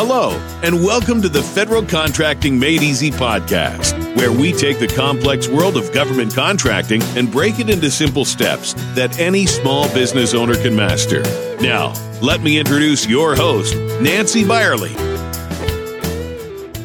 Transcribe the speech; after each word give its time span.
Hello, 0.00 0.30
and 0.62 0.84
welcome 0.84 1.20
to 1.20 1.28
the 1.28 1.42
Federal 1.42 1.82
Contracting 1.82 2.56
Made 2.56 2.84
Easy 2.84 3.10
podcast, 3.10 4.16
where 4.16 4.30
we 4.30 4.52
take 4.52 4.78
the 4.78 4.86
complex 4.86 5.48
world 5.48 5.76
of 5.76 5.92
government 5.92 6.32
contracting 6.32 7.02
and 7.16 7.32
break 7.32 7.58
it 7.58 7.68
into 7.68 7.90
simple 7.90 8.24
steps 8.24 8.74
that 8.94 9.18
any 9.18 9.44
small 9.44 9.92
business 9.92 10.34
owner 10.34 10.54
can 10.54 10.76
master. 10.76 11.22
Now, 11.60 11.94
let 12.22 12.42
me 12.42 12.60
introduce 12.60 13.08
your 13.08 13.34
host, 13.34 13.74
Nancy 14.00 14.46
Byerly. 14.46 14.92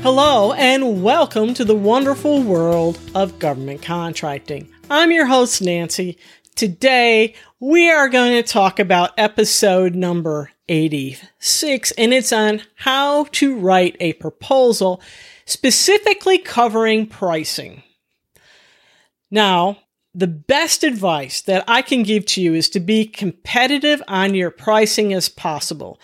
Hello, 0.01 0.53
and 0.53 1.03
welcome 1.03 1.53
to 1.53 1.63
the 1.63 1.75
wonderful 1.75 2.41
world 2.41 2.97
of 3.13 3.37
government 3.37 3.83
contracting. 3.83 4.67
I'm 4.89 5.11
your 5.11 5.27
host, 5.27 5.61
Nancy. 5.61 6.17
Today, 6.55 7.33
we 7.59 7.89
are 7.89 8.07
going 8.07 8.33
to 8.33 8.43
talk 8.43 8.77
about 8.77 9.17
episode 9.17 9.95
number 9.95 10.51
86, 10.69 11.91
and 11.93 12.13
it's 12.13 12.31
on 12.31 12.61
how 12.75 13.23
to 13.31 13.57
write 13.57 13.97
a 13.99 14.13
proposal 14.13 15.01
specifically 15.45 16.37
covering 16.37 17.07
pricing. 17.07 17.81
Now, 19.31 19.79
the 20.13 20.27
best 20.27 20.83
advice 20.83 21.41
that 21.41 21.63
I 21.67 21.81
can 21.81 22.03
give 22.03 22.27
to 22.27 22.41
you 22.41 22.53
is 22.53 22.69
to 22.69 22.79
be 22.79 23.07
competitive 23.07 24.03
on 24.07 24.35
your 24.35 24.51
pricing 24.51 25.11
as 25.11 25.29
possible. 25.29 25.99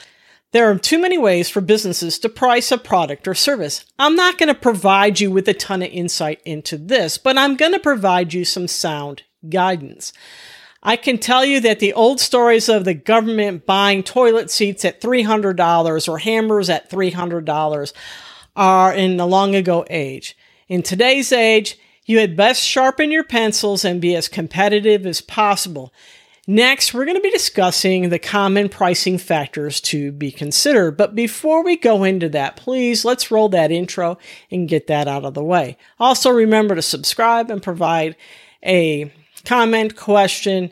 There 0.51 0.67
are 0.67 0.79
too 0.79 0.99
many 0.99 1.19
ways 1.19 1.47
for 1.47 1.61
businesses 1.61 2.17
to 2.19 2.29
price 2.29 2.71
a 2.71 2.79
product 2.79 3.27
or 3.27 3.35
service. 3.35 3.85
I'm 3.99 4.15
not 4.15 4.39
going 4.39 4.47
to 4.47 4.59
provide 4.59 5.19
you 5.19 5.29
with 5.29 5.47
a 5.47 5.53
ton 5.53 5.83
of 5.83 5.91
insight 5.91 6.41
into 6.43 6.75
this, 6.75 7.19
but 7.19 7.37
I'm 7.37 7.55
going 7.55 7.73
to 7.73 7.79
provide 7.79 8.33
you 8.33 8.43
some 8.45 8.67
sound 8.67 9.21
guidance. 9.47 10.13
I 10.81 10.95
can 10.95 11.17
tell 11.17 11.43
you 11.43 11.59
that 11.61 11.79
the 11.79 11.93
old 11.93 12.19
stories 12.19 12.69
of 12.69 12.85
the 12.85 12.93
government 12.93 13.65
buying 13.65 14.01
toilet 14.01 14.49
seats 14.49 14.85
at 14.85 15.01
$300 15.01 16.07
or 16.07 16.17
hammers 16.17 16.69
at 16.69 16.89
$300 16.89 17.93
are 18.55 18.93
in 18.93 19.17
the 19.17 19.27
long 19.27 19.55
ago 19.55 19.85
age. 19.89 20.37
In 20.67 20.81
today's 20.81 21.31
age, 21.31 21.77
you 22.05 22.19
had 22.19 22.37
best 22.37 22.63
sharpen 22.63 23.11
your 23.11 23.23
pencils 23.23 23.83
and 23.83 24.01
be 24.01 24.15
as 24.15 24.27
competitive 24.27 25.05
as 25.05 25.21
possible. 25.21 25.93
Next, 26.47 26.93
we're 26.93 27.05
going 27.05 27.17
to 27.17 27.21
be 27.21 27.29
discussing 27.29 28.09
the 28.09 28.17
common 28.17 28.69
pricing 28.69 29.19
factors 29.19 29.79
to 29.81 30.11
be 30.11 30.31
considered. 30.31 30.97
But 30.97 31.13
before 31.13 31.63
we 31.63 31.75
go 31.75 32.03
into 32.03 32.27
that, 32.29 32.55
please 32.55 33.05
let's 33.05 33.29
roll 33.29 33.49
that 33.49 33.71
intro 33.71 34.17
and 34.49 34.67
get 34.67 34.87
that 34.87 35.07
out 35.07 35.25
of 35.25 35.35
the 35.35 35.43
way. 35.43 35.77
Also, 35.99 36.31
remember 36.31 36.73
to 36.73 36.81
subscribe 36.81 37.51
and 37.51 37.61
provide 37.61 38.15
a 38.65 39.11
comment, 39.45 39.95
question, 39.95 40.71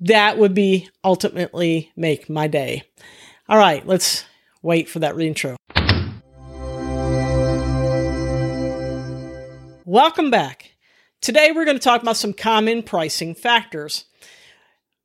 that 0.00 0.38
would 0.38 0.54
be 0.54 0.88
ultimately 1.04 1.92
make 1.96 2.30
my 2.30 2.46
day. 2.46 2.84
All 3.48 3.58
right, 3.58 3.86
let's 3.86 4.24
wait 4.62 4.88
for 4.88 4.98
that 5.00 5.18
intro. 5.18 5.56
Welcome 9.84 10.30
back. 10.30 10.72
Today 11.20 11.50
we're 11.50 11.64
going 11.64 11.78
to 11.78 11.82
talk 11.82 12.02
about 12.02 12.16
some 12.16 12.34
common 12.34 12.82
pricing 12.82 13.34
factors. 13.34 14.04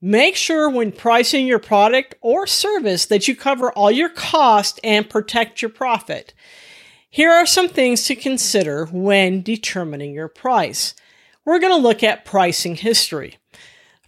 Make 0.01 0.35
sure 0.35 0.69
when 0.69 0.91
pricing 0.91 1.47
your 1.47 1.59
product 1.59 2.15
or 2.19 2.45
service 2.45 3.05
that 3.05 3.27
you 3.27 3.35
cover 3.35 3.71
all 3.71 3.89
your 3.89 4.09
cost 4.09 4.79
and 4.83 5.09
protect 5.09 5.61
your 5.61 5.69
profit. 5.69 6.33
Here 7.09 7.31
are 7.31 7.45
some 7.45 7.69
things 7.69 8.03
to 8.07 8.15
consider 8.15 8.87
when 8.87 9.41
determining 9.41 10.13
your 10.13 10.27
price 10.27 10.93
we're 11.45 11.59
going 11.59 11.73
to 11.73 11.87
look 11.87 12.03
at 12.03 12.25
pricing 12.25 12.75
history. 12.75 13.37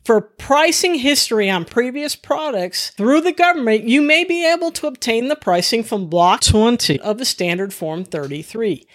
For 0.03 0.21
pricing 0.21 0.95
history 0.95 1.49
on 1.49 1.65
previous 1.65 2.15
products 2.15 2.91
through 2.91 3.21
the 3.21 3.31
government, 3.31 3.85
you 3.85 4.03
may 4.03 4.23
be 4.23 4.45
able 4.45 4.71
to 4.73 4.87
obtain 4.87 5.29
the 5.29 5.35
pricing 5.35 5.83
from 5.83 6.07
Block 6.07 6.41
20 6.41 6.99
of 6.99 7.17
the 7.17 7.25
Standard 7.25 7.73
Form 7.73 8.03
33. 8.03 8.85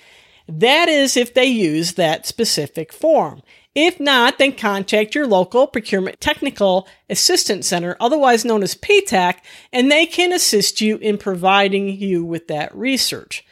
That 0.46 0.88
is 0.88 1.16
if 1.16 1.34
they 1.34 1.46
use 1.46 1.94
that 1.94 2.26
specific 2.26 2.92
form. 2.92 3.42
If 3.74 4.00
not, 4.00 4.38
then 4.38 4.52
contact 4.52 5.14
your 5.14 5.26
local 5.26 5.68
Procurement 5.68 6.20
Technical 6.20 6.88
Assistance 7.08 7.68
Center, 7.68 7.96
otherwise 8.00 8.44
known 8.44 8.62
as 8.64 8.74
PTAC, 8.74 9.38
and 9.72 9.90
they 9.90 10.06
can 10.06 10.32
assist 10.32 10.80
you 10.80 10.96
in 10.96 11.18
providing 11.18 11.88
you 11.88 12.24
with 12.24 12.48
that 12.48 12.74
research. 12.74 13.44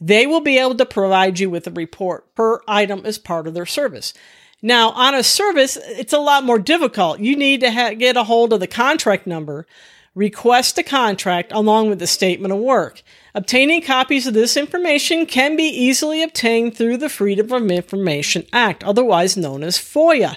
They 0.00 0.26
will 0.26 0.40
be 0.40 0.58
able 0.58 0.74
to 0.76 0.86
provide 0.86 1.38
you 1.38 1.50
with 1.50 1.66
a 1.66 1.70
report 1.70 2.34
per 2.34 2.60
item 2.66 3.02
as 3.04 3.18
part 3.18 3.46
of 3.46 3.54
their 3.54 3.66
service. 3.66 4.12
Now, 4.60 4.90
on 4.90 5.14
a 5.14 5.22
service, 5.22 5.76
it's 5.82 6.12
a 6.12 6.18
lot 6.18 6.44
more 6.44 6.58
difficult. 6.58 7.20
You 7.20 7.36
need 7.36 7.60
to 7.60 7.70
ha- 7.70 7.94
get 7.94 8.16
a 8.16 8.24
hold 8.24 8.52
of 8.52 8.60
the 8.60 8.66
contract 8.66 9.26
number, 9.26 9.66
request 10.14 10.78
a 10.78 10.82
contract 10.82 11.52
along 11.52 11.90
with 11.90 11.98
the 11.98 12.06
statement 12.06 12.52
of 12.52 12.60
work. 12.60 13.02
Obtaining 13.34 13.82
copies 13.82 14.26
of 14.26 14.34
this 14.34 14.56
information 14.56 15.26
can 15.26 15.56
be 15.56 15.64
easily 15.64 16.22
obtained 16.22 16.76
through 16.76 16.96
the 16.96 17.08
Freedom 17.08 17.52
of 17.52 17.70
Information 17.70 18.46
Act, 18.52 18.82
otherwise 18.84 19.36
known 19.36 19.62
as 19.62 19.76
FOIA. 19.76 20.36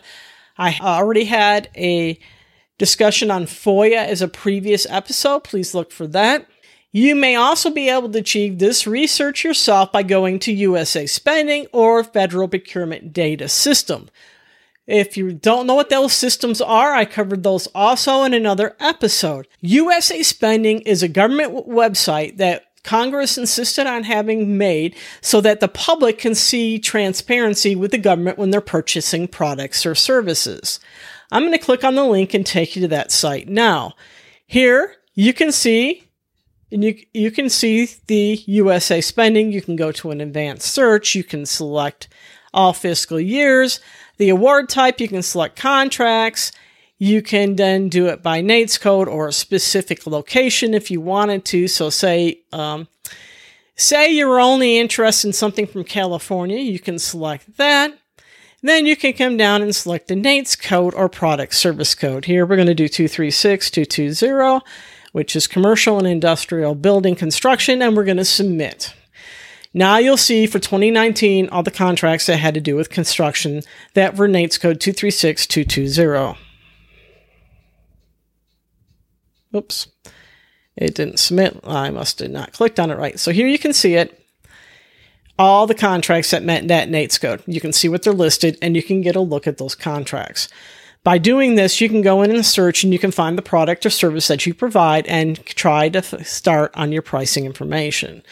I 0.57 0.77
already 0.81 1.25
had 1.25 1.69
a 1.77 2.19
discussion 2.77 3.31
on 3.31 3.45
FOIA 3.45 4.05
as 4.05 4.21
a 4.21 4.27
previous 4.27 4.85
episode. 4.89 5.43
Please 5.43 5.73
look 5.73 5.91
for 5.91 6.07
that. 6.07 6.47
You 6.91 7.15
may 7.15 7.35
also 7.35 7.69
be 7.69 7.89
able 7.89 8.09
to 8.09 8.19
achieve 8.19 8.59
this 8.59 8.87
research 8.87 9.43
yourself 9.43 9.91
by 9.91 10.03
going 10.03 10.39
to 10.39 10.53
USA 10.53 11.05
Spending 11.05 11.67
or 11.73 12.03
Federal 12.03 12.47
Procurement 12.47 13.11
Data 13.11 13.49
System. 13.49 14.09
If 14.87 15.17
you 15.17 15.33
don't 15.33 15.67
know 15.67 15.75
what 15.75 15.89
those 15.89 16.13
systems 16.13 16.61
are, 16.61 16.93
I 16.93 17.03
covered 17.03 17.43
those 17.43 17.67
also 17.75 18.23
in 18.23 18.33
another 18.33 18.77
episode. 18.79 19.47
USA 19.59 20.23
Spending 20.23 20.79
is 20.81 21.03
a 21.03 21.09
government 21.09 21.67
website 21.67 22.37
that 22.37 22.63
Congress 22.83 23.37
insisted 23.37 23.85
on 23.85 24.05
having 24.05 24.57
made 24.57 24.95
so 25.19 25.41
that 25.41 25.59
the 25.59 25.67
public 25.67 26.17
can 26.17 26.33
see 26.33 26.79
transparency 26.79 27.75
with 27.75 27.91
the 27.91 27.97
government 27.97 28.37
when 28.37 28.49
they're 28.49 28.61
purchasing 28.61 29.27
products 29.27 29.85
or 29.85 29.93
services. 29.93 30.79
I'm 31.29 31.43
going 31.43 31.51
to 31.51 31.57
click 31.57 31.83
on 31.83 31.95
the 31.95 32.05
link 32.05 32.33
and 32.33 32.45
take 32.45 32.77
you 32.77 32.81
to 32.83 32.87
that 32.87 33.11
site 33.11 33.49
now. 33.49 33.93
Here 34.45 34.95
you 35.15 35.33
can 35.33 35.51
see 35.51 36.06
and 36.71 36.83
you, 36.83 36.97
you 37.13 37.31
can 37.31 37.49
see 37.49 37.89
the 38.07 38.43
USA 38.45 38.99
spending. 39.01 39.51
You 39.51 39.61
can 39.61 39.75
go 39.75 39.91
to 39.93 40.11
an 40.11 40.21
advanced 40.21 40.67
search. 40.73 41.15
You 41.15 41.23
can 41.23 41.45
select 41.45 42.09
all 42.53 42.73
fiscal 42.73 43.19
years. 43.19 43.79
The 44.17 44.29
award 44.29 44.67
type, 44.69 44.99
you 44.99 45.07
can 45.07 45.21
select 45.21 45.55
contracts. 45.55 46.51
You 46.97 47.21
can 47.21 47.55
then 47.55 47.89
do 47.89 48.07
it 48.07 48.23
by 48.23 48.41
NAICS 48.41 48.81
code 48.81 49.07
or 49.07 49.27
a 49.27 49.33
specific 49.33 50.07
location 50.07 50.73
if 50.73 50.89
you 50.89 50.99
wanted 50.99 51.45
to. 51.45 51.67
So 51.67 51.89
say, 51.89 52.41
um, 52.51 52.87
say 53.75 54.11
you're 54.11 54.39
only 54.39 54.79
interested 54.79 55.27
in 55.27 55.33
something 55.33 55.67
from 55.67 55.83
California, 55.83 56.57
you 56.57 56.79
can 56.79 56.97
select 56.97 57.57
that. 57.57 57.97
Then 58.63 58.87
you 58.87 58.95
can 58.95 59.13
come 59.13 59.37
down 59.37 59.61
and 59.61 59.75
select 59.75 60.07
the 60.07 60.15
NAICS 60.15 60.59
code 60.59 60.95
or 60.95 61.07
product 61.07 61.53
service 61.53 61.93
code. 61.93 62.25
Here 62.25 62.43
we're 62.43 62.55
going 62.55 62.67
to 62.67 62.73
do 62.73 62.87
236220 62.87 64.65
which 65.11 65.35
is 65.35 65.47
commercial 65.47 65.97
and 65.97 66.07
industrial 66.07 66.75
building 66.75 67.15
construction, 67.15 67.81
and 67.81 67.95
we're 67.95 68.05
going 68.05 68.17
to 68.17 68.25
submit. 68.25 68.93
Now 69.73 69.97
you'll 69.97 70.17
see 70.17 70.47
for 70.47 70.59
2019 70.59 71.49
all 71.49 71.63
the 71.63 71.71
contracts 71.71 72.25
that 72.25 72.37
had 72.37 72.53
to 72.55 72.61
do 72.61 72.75
with 72.75 72.89
construction 72.89 73.61
that 73.93 74.15
were 74.15 74.27
NAICS 74.27 74.59
code 74.59 74.79
236220. 74.79 76.39
Oops. 79.55 79.87
It 80.75 80.95
didn't 80.95 81.19
submit. 81.19 81.59
I 81.63 81.89
must 81.89 82.19
have 82.19 82.31
not 82.31 82.53
clicked 82.53 82.79
on 82.79 82.91
it 82.91 82.97
right. 82.97 83.19
So 83.19 83.31
here 83.31 83.47
you 83.47 83.59
can 83.59 83.73
see 83.73 83.95
it. 83.95 84.19
All 85.39 85.67
the 85.67 85.75
contracts 85.75 86.31
that 86.31 86.43
met 86.43 86.67
that 86.67 86.89
NAICS 86.89 87.21
code. 87.21 87.43
You 87.45 87.61
can 87.61 87.73
see 87.73 87.89
what 87.89 88.03
they're 88.03 88.13
listed 88.13 88.57
and 88.61 88.75
you 88.75 88.81
can 88.81 89.01
get 89.01 89.15
a 89.15 89.21
look 89.21 89.45
at 89.47 89.57
those 89.57 89.75
contracts. 89.75 90.49
By 91.07 91.19
doing 91.19 91.55
this, 91.55 91.79
you 91.79 91.87
can 91.87 92.01
go 92.01 92.21
in 92.21 92.31
and 92.31 92.45
search 92.45 92.83
and 92.83 92.91
you 92.91 92.99
can 92.99 93.11
find 93.11 93.37
the 93.37 93.41
product 93.41 93.85
or 93.85 93.89
service 93.89 94.27
that 94.27 94.45
you 94.45 94.53
provide 94.53 95.07
and 95.07 95.41
try 95.45 95.87
to 95.87 95.99
f- 95.99 96.27
start 96.27 96.75
on 96.75 96.91
your 96.91 97.01
pricing 97.01 97.45
information. 97.45 98.23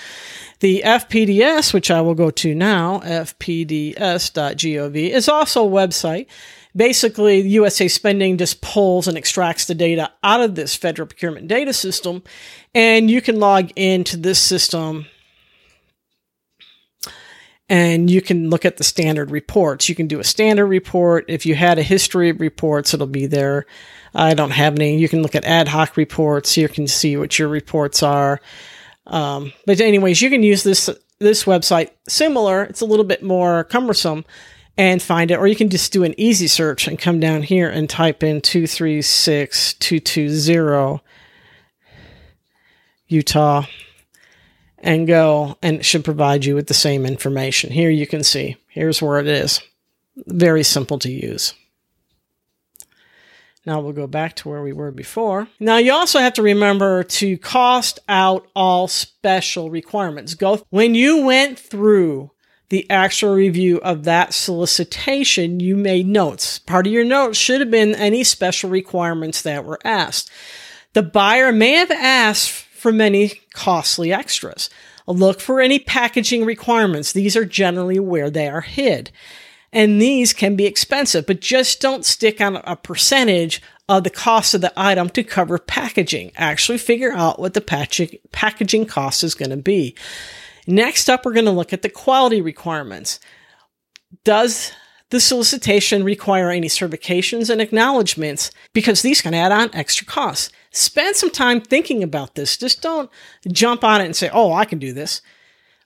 The 0.60 0.82
FPDS, 0.84 1.74
which 1.74 1.90
I 1.90 2.02
will 2.02 2.16
go 2.16 2.30
to 2.32 2.54
now, 2.54 3.00
fpds.gov, 3.00 4.96
is 5.10 5.30
also 5.30 5.66
a 5.66 5.72
website. 5.72 6.28
Basically, 6.76 7.40
USA 7.48 7.88
Spending 7.88 8.38
just 8.38 8.60
pulls 8.60 9.08
and 9.08 9.18
extracts 9.18 9.68
the 9.68 9.74
data 9.74 10.12
out 10.22 10.42
of 10.42 10.56
this 10.56 10.76
federal 10.76 11.08
procurement 11.08 11.48
data 11.48 11.72
system, 11.72 12.24
and 12.74 13.10
you 13.10 13.22
can 13.22 13.40
log 13.40 13.72
into 13.78 14.18
this 14.18 14.40
system 14.40 15.06
and 17.68 18.10
you 18.10 18.22
can 18.22 18.50
look 18.50 18.66
at 18.66 18.78
the 18.78 18.84
standard 18.84 19.32
reports. 19.32 19.90
You 19.90 19.96
can 19.96 20.08
do 20.08 20.20
a 20.20 20.24
standard 20.24 20.68
report. 20.68 21.26
If 21.28 21.46
you 21.46 21.56
had 21.56 21.80
a 21.80 21.84
history 21.84 22.30
of 22.30 22.40
reports, 22.40 22.94
it'll 22.94 23.08
be 23.08 23.26
there. 23.26 23.66
I 24.14 24.34
don't 24.34 24.52
have 24.52 24.76
any. 24.76 24.98
You 24.98 25.10
can 25.10 25.24
look 25.24 25.36
at 25.36 25.46
ad 25.46 25.68
hoc 25.68 25.98
reports. 25.98 26.58
You 26.58 26.70
can 26.70 26.88
see 26.88 27.18
what 27.18 27.38
your 27.40 27.48
reports 27.48 28.04
are. 28.04 28.40
Um, 29.08 29.52
but 29.66 29.82
anyways, 29.82 30.22
you 30.22 30.30
can 30.30 30.44
use 30.44 30.64
this 30.64 30.90
this 31.20 31.46
website 31.46 31.92
similar. 32.08 32.64
It's 32.64 32.82
a 32.82 32.86
little 32.86 33.06
bit 33.06 33.24
more 33.24 33.64
cumbersome 33.64 34.26
and 34.78 35.02
find 35.02 35.32
it, 35.32 35.38
or 35.38 35.48
you 35.48 35.56
can 35.56 35.70
just 35.70 35.94
do 35.94 36.04
an 36.04 36.14
easy 36.20 36.48
search 36.48 36.88
and 36.88 37.00
come 37.00 37.20
down 37.20 37.44
here 37.44 37.70
and 37.70 37.90
type 37.90 38.22
in 38.24 38.42
two 38.42 38.68
three 38.68 39.02
six 39.02 39.74
two 39.74 40.00
two 40.00 40.30
zero 40.30 41.02
Utah 43.08 43.66
and 44.86 45.08
go 45.08 45.58
and 45.62 45.78
it 45.78 45.86
should 45.86 46.06
provide 46.06 46.46
you 46.46 46.56
with 46.56 46.68
the 46.68 46.74
same 46.74 47.06
information. 47.06 47.72
Here 47.72 47.90
you 47.90 48.08
can 48.08 48.24
see, 48.24 48.56
here's 48.70 49.02
where 49.02 49.20
it 49.20 49.28
is. 49.28 49.60
Very 50.16 50.64
simple 50.64 51.00
to 51.00 51.12
use. 51.12 51.54
Now 53.66 53.82
we'll 53.82 53.94
go 53.94 54.06
back 54.06 54.36
to 54.38 54.50
where 54.50 54.62
we 54.62 54.72
were 54.72 54.92
before. 54.92 55.48
Now 55.60 55.78
you 55.78 55.92
also 55.92 56.20
have 56.20 56.36
to 56.36 56.44
remember 56.44 57.04
to 57.04 57.38
cost 57.40 58.00
out 58.08 58.48
all 58.56 58.88
special 58.88 59.72
requirements. 59.72 60.36
Go 60.36 60.64
when 60.70 60.94
you 60.94 61.26
went 61.26 61.58
through 61.58 62.32
the 62.70 62.90
actual 62.90 63.34
review 63.34 63.78
of 63.80 64.04
that 64.04 64.34
solicitation, 64.34 65.60
you 65.60 65.76
made 65.76 66.08
notes. 66.08 66.60
Part 66.60 66.86
of 66.86 66.94
your 66.94 67.06
notes 67.06 67.38
should 67.38 67.60
have 67.60 67.72
been 67.72 67.96
any 67.96 68.24
special 68.24 68.70
requirements 68.70 69.42
that 69.42 69.66
were 69.66 69.80
asked. 69.84 70.30
The 70.94 71.04
buyer 71.04 71.52
may 71.52 71.72
have 71.72 71.92
asked 71.92 72.65
for 72.86 72.92
many 72.92 73.42
costly 73.56 74.14
extras. 74.14 74.70
Look 75.08 75.42
for 75.42 75.60
any 75.60 75.80
packaging 75.80 76.46
requirements. 76.46 77.14
These 77.14 77.36
are 77.36 77.44
generally 77.44 77.98
where 77.98 78.30
they 78.30 78.48
are 78.48 78.62
hid. 78.62 79.10
And 79.74 80.00
these 80.00 80.34
can 80.34 80.56
be 80.56 80.68
expensive, 80.68 81.26
but 81.26 81.42
just 81.42 81.82
don't 81.82 82.06
stick 82.06 82.40
on 82.40 82.58
a 82.58 82.76
percentage 82.76 83.60
of 83.90 84.04
the 84.04 84.12
cost 84.12 84.54
of 84.54 84.62
the 84.62 84.72
item 84.78 85.10
to 85.10 85.24
cover 85.24 85.58
packaging. 85.58 86.32
Actually 86.36 86.78
figure 86.78 87.12
out 87.12 87.40
what 87.40 87.56
the 87.56 88.20
packaging 88.32 88.86
cost 88.86 89.24
is 89.24 89.34
going 89.34 89.50
to 89.50 89.58
be. 89.58 89.96
Next 90.68 91.10
up, 91.10 91.26
we're 91.26 91.34
going 91.34 91.46
to 91.46 91.52
look 91.52 91.74
at 91.74 91.82
the 91.82 91.90
quality 91.90 92.40
requirements. 92.40 93.20
Does 94.24 94.74
the 95.10 95.20
solicitation 95.20 96.04
require 96.04 96.52
any 96.52 96.68
certifications 96.68 97.50
and 97.50 97.62
acknowledgments? 97.62 98.52
Because 98.74 99.02
these 99.02 99.24
can 99.24 99.34
add 99.34 99.52
on 99.52 99.74
extra 99.74 100.06
costs. 100.06 100.52
Spend 100.76 101.16
some 101.16 101.30
time 101.30 101.62
thinking 101.62 102.04
about 102.04 102.36
this. 102.36 102.58
Just 102.58 102.82
don't 102.82 103.10
jump 103.48 103.84
on 103.84 104.02
it 104.02 104.06
and 104.06 104.16
say, 104.16 104.30
oh, 104.34 104.52
I 104.52 104.66
can 104.66 104.78
do 104.78 104.92
this. 104.92 105.22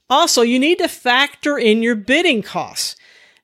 Also, 0.10 0.42
you 0.42 0.58
need 0.58 0.80
to 0.80 0.88
factor 0.88 1.60
in 1.60 1.84
your 1.84 1.96
bidding 1.96 2.42
costs. 2.42 2.96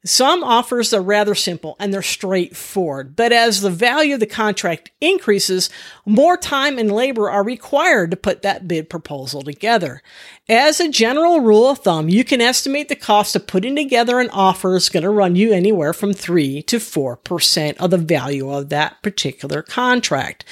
Some 0.06 0.44
offers 0.44 0.94
are 0.94 1.02
rather 1.02 1.34
simple 1.34 1.76
and 1.80 1.92
they're 1.92 2.04
straightforward, 2.04 3.16
but 3.16 3.32
as 3.32 3.62
the 3.62 3.72
value 3.72 4.14
of 4.14 4.20
the 4.20 4.28
contract 4.28 4.92
increases, 5.02 5.72
more 6.06 6.38
time 6.38 6.78
and 6.78 6.92
labor 6.92 7.28
are 7.28 7.44
required 7.44 8.12
to 8.12 8.18
put 8.18 8.44
that 8.44 8.68
bid 8.68 8.88
proposal 8.88 9.42
together. 9.42 10.04
As 10.48 10.80
a 10.80 10.92
general 10.92 11.40
rule 11.40 11.68
of 11.72 11.80
thumb, 11.80 12.08
you 12.08 12.24
can 12.24 12.40
estimate 12.40 12.88
the 12.88 12.96
cost 12.96 13.36
of 13.36 13.48
putting 13.48 13.76
together 13.76 14.20
an 14.20 14.30
offer 14.30 14.76
is 14.76 14.90
going 14.90 15.02
to 15.02 15.10
run 15.10 15.36
you 15.36 15.52
anywhere 15.52 15.92
from 15.92 16.14
3 16.14 16.62
to 16.62 16.78
4% 16.78 17.78
of 17.78 17.90
the 17.90 17.98
value 17.98 18.52
of 18.52 18.70
that 18.70 19.02
particular 19.02 19.64
contract. 19.64 20.46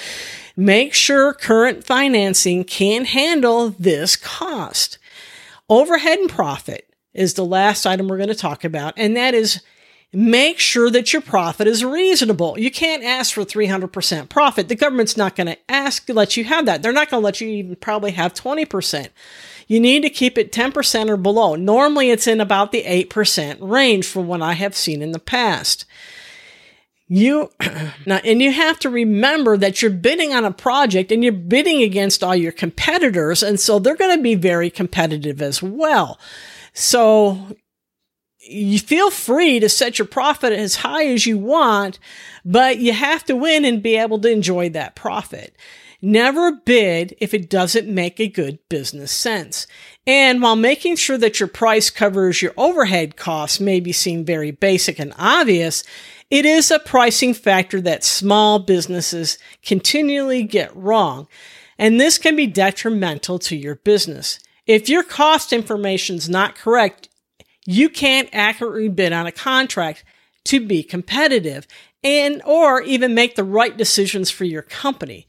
Make 0.56 0.94
sure 0.94 1.32
current 1.32 1.84
financing 1.84 2.64
can 2.64 3.04
handle 3.04 3.70
this 3.70 4.16
cost. 4.16 4.98
Overhead 5.68 6.18
and 6.18 6.28
profit 6.28 6.90
is 7.14 7.34
the 7.34 7.44
last 7.44 7.86
item 7.86 8.08
we're 8.08 8.16
going 8.16 8.28
to 8.28 8.34
talk 8.34 8.64
about, 8.64 8.94
and 8.96 9.16
that 9.16 9.34
is 9.34 9.62
make 10.12 10.58
sure 10.58 10.90
that 10.90 11.12
your 11.12 11.22
profit 11.22 11.66
is 11.66 11.84
reasonable. 11.84 12.58
You 12.58 12.70
can't 12.70 13.02
ask 13.02 13.34
for 13.34 13.44
300% 13.44 14.28
profit. 14.28 14.68
The 14.68 14.76
government's 14.76 15.16
not 15.16 15.34
going 15.34 15.48
to 15.48 15.58
ask 15.68 16.06
to 16.06 16.14
let 16.14 16.36
you 16.36 16.44
have 16.44 16.66
that. 16.66 16.82
They're 16.82 16.92
not 16.92 17.10
going 17.10 17.20
to 17.20 17.24
let 17.24 17.40
you 17.40 17.48
even 17.48 17.76
probably 17.76 18.12
have 18.12 18.32
20%. 18.32 19.08
You 19.66 19.80
need 19.80 20.02
to 20.02 20.10
keep 20.10 20.38
it 20.38 20.52
10% 20.52 21.08
or 21.08 21.16
below. 21.16 21.56
Normally 21.56 22.10
it's 22.10 22.26
in 22.26 22.40
about 22.40 22.70
the 22.70 22.84
8% 22.84 23.58
range 23.60 24.06
from 24.06 24.26
what 24.26 24.42
I 24.42 24.52
have 24.52 24.76
seen 24.76 25.02
in 25.02 25.12
the 25.12 25.18
past. 25.18 25.84
You 27.08 27.50
now, 28.06 28.20
and 28.24 28.40
you 28.40 28.52
have 28.52 28.78
to 28.80 28.90
remember 28.90 29.56
that 29.56 29.82
you're 29.82 29.90
bidding 29.90 30.32
on 30.32 30.44
a 30.44 30.52
project 30.52 31.10
and 31.10 31.22
you're 31.24 31.32
bidding 31.32 31.82
against 31.82 32.22
all 32.22 32.36
your 32.36 32.52
competitors. 32.52 33.42
And 33.42 33.58
so 33.58 33.78
they're 33.78 33.96
going 33.96 34.16
to 34.16 34.22
be 34.22 34.34
very 34.34 34.70
competitive 34.70 35.42
as 35.42 35.62
well. 35.62 36.18
So 36.74 37.56
you 38.46 38.78
feel 38.78 39.10
free 39.10 39.60
to 39.60 39.68
set 39.68 39.98
your 39.98 40.06
profit 40.06 40.52
as 40.52 40.76
high 40.76 41.06
as 41.06 41.26
you 41.26 41.38
want, 41.38 41.98
but 42.44 42.78
you 42.78 42.92
have 42.92 43.24
to 43.24 43.36
win 43.36 43.64
and 43.64 43.82
be 43.82 43.96
able 43.96 44.18
to 44.20 44.30
enjoy 44.30 44.68
that 44.70 44.94
profit. 44.94 45.56
Never 46.02 46.52
bid 46.52 47.16
if 47.18 47.32
it 47.32 47.48
doesn't 47.48 47.88
make 47.88 48.20
a 48.20 48.28
good 48.28 48.58
business 48.68 49.10
sense. 49.10 49.66
And 50.06 50.42
while 50.42 50.56
making 50.56 50.96
sure 50.96 51.16
that 51.16 51.40
your 51.40 51.48
price 51.48 51.88
covers 51.88 52.42
your 52.42 52.52
overhead 52.58 53.16
costs 53.16 53.58
may 53.58 53.80
be 53.80 53.92
seen 53.92 54.22
very 54.22 54.50
basic 54.50 54.98
and 54.98 55.14
obvious, 55.16 55.82
it 56.30 56.44
is 56.44 56.70
a 56.70 56.78
pricing 56.78 57.32
factor 57.32 57.80
that 57.80 58.04
small 58.04 58.58
businesses 58.58 59.38
continually 59.64 60.42
get 60.42 60.76
wrong. 60.76 61.26
And 61.78 61.98
this 61.98 62.18
can 62.18 62.36
be 62.36 62.46
detrimental 62.46 63.38
to 63.38 63.56
your 63.56 63.76
business. 63.76 64.38
If 64.66 64.88
your 64.88 65.02
cost 65.02 65.52
information 65.52 66.16
is 66.16 66.28
not 66.28 66.54
correct, 66.54 67.08
you 67.66 67.88
can't 67.88 68.28
accurately 68.32 68.88
bid 68.88 69.12
on 69.12 69.26
a 69.26 69.32
contract 69.32 70.04
to 70.44 70.64
be 70.64 70.82
competitive 70.82 71.66
and 72.02 72.42
or 72.44 72.82
even 72.82 73.14
make 73.14 73.34
the 73.34 73.44
right 73.44 73.76
decisions 73.76 74.30
for 74.30 74.44
your 74.44 74.62
company. 74.62 75.26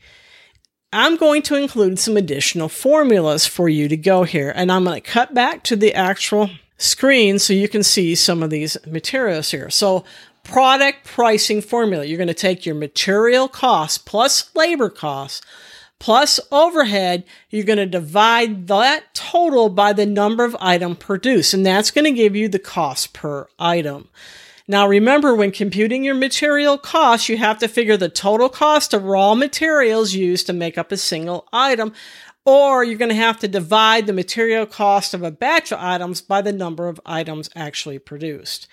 I'm 0.92 1.18
going 1.18 1.42
to 1.44 1.56
include 1.56 2.00
some 2.00 2.16
additional 2.16 2.70
formulas 2.70 3.46
for 3.46 3.68
you 3.68 3.88
to 3.90 3.98
go 3.98 4.24
here 4.24 4.52
and 4.56 4.72
I'm 4.72 4.86
going 4.86 5.02
to 5.02 5.10
cut 5.10 5.34
back 5.34 5.64
to 5.64 5.76
the 5.76 5.94
actual 5.94 6.50
screen 6.78 7.40
so 7.40 7.54
you 7.54 7.68
can 7.68 7.84
see 7.84 8.16
some 8.16 8.44
of 8.44 8.50
these 8.50 8.78
materials 8.86 9.52
here. 9.52 9.70
So 9.70 10.06
product 10.44 11.06
pricing 11.06 11.62
formula, 11.62 12.06
you're 12.06 12.18
going 12.18 12.28
to 12.28 12.34
take 12.34 12.66
your 12.66 12.76
material 12.76 13.48
costs 13.48 13.98
plus 13.98 14.54
labor 14.56 14.90
costs 14.90 15.42
plus 16.06 16.40
overhead, 16.52 17.24
you're 17.50 17.64
going 17.64 17.80
to 17.80 17.86
divide 17.88 18.68
that 18.68 19.12
total 19.16 19.70
by 19.70 19.92
the 19.92 20.06
number 20.06 20.46
of 20.46 20.56
item 20.60 20.96
produced, 20.96 21.52
and 21.52 21.66
that's 21.66 21.90
going 21.90 22.06
to 22.06 22.12
give 22.12 22.36
you 22.36 22.48
the 22.48 22.60
cost 22.60 23.12
per 23.12 23.48
item. 23.58 24.08
Now 24.68 24.88
remember, 24.88 25.34
when 25.34 25.50
computing 25.50 26.04
your 26.04 26.14
material 26.14 26.78
costs, 26.78 27.28
you 27.28 27.38
have 27.38 27.58
to 27.58 27.68
figure 27.68 27.98
the 27.98 28.08
total 28.08 28.50
cost 28.50 28.94
of 28.94 29.04
raw 29.04 29.34
materials 29.34 30.14
used 30.14 30.46
to 30.46 30.54
make 30.54 30.78
up 30.78 30.92
a 30.92 30.98
single 30.98 31.48
item, 31.52 31.92
or 32.46 32.84
you're 32.84 33.00
going 33.00 33.10
to 33.10 33.16
have 33.16 33.40
to 33.40 33.48
divide 33.48 34.06
the 34.06 34.14
material 34.14 34.68
cost 34.68 35.16
of 35.16 35.24
a 35.24 35.32
batch 35.32 35.72
of 35.72 35.80
items 35.80 36.22
by 36.22 36.40
the 36.40 36.54
number 36.54 36.88
of 36.88 37.02
items 37.04 37.50
actually 37.56 37.98
produced. 37.98 38.68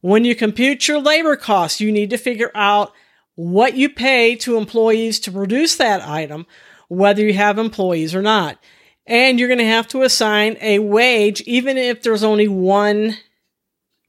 When 0.00 0.24
you 0.24 0.34
compute 0.34 0.88
your 0.88 1.00
labor 1.00 1.36
costs, 1.36 1.80
you 1.80 1.92
need 1.92 2.10
to 2.10 2.18
figure 2.18 2.50
out 2.56 2.92
what 3.36 3.74
you 3.74 3.88
pay 3.88 4.34
to 4.36 4.56
employees 4.56 5.20
to 5.20 5.32
produce 5.32 5.76
that 5.76 6.02
item, 6.02 6.46
whether 6.88 7.22
you 7.22 7.34
have 7.34 7.58
employees 7.58 8.14
or 8.14 8.22
not. 8.22 8.58
And 9.06 9.38
you're 9.38 9.48
going 9.48 9.58
to 9.58 9.64
have 9.64 9.86
to 9.88 10.02
assign 10.02 10.56
a 10.60 10.80
wage, 10.80 11.40
even 11.42 11.78
if 11.78 12.02
there's 12.02 12.24
only 12.24 12.48
one 12.48 13.16